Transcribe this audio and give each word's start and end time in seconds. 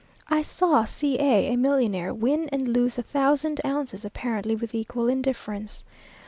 I 0.31 0.41
saw 0.41 0.83
C 0.83 1.19
a, 1.19 1.53
a 1.53 1.55
millionaire, 1.55 2.11
win 2.11 2.49
and 2.51 2.67
lose 2.67 2.97
a 2.97 3.03
thousand 3.03 3.61
ounces 3.63 4.03
apparently 4.03 4.55
with 4.55 4.73
equal 4.73 5.07
indifference. 5.07 5.83